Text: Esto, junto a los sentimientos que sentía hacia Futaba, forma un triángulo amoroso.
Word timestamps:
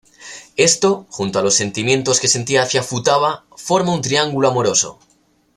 Esto, 0.57 1.05
junto 1.11 1.37
a 1.37 1.43
los 1.43 1.53
sentimientos 1.53 2.19
que 2.19 2.27
sentía 2.27 2.63
hacia 2.63 2.81
Futaba, 2.81 3.45
forma 3.55 3.93
un 3.93 4.01
triángulo 4.01 4.47
amoroso. 4.47 4.97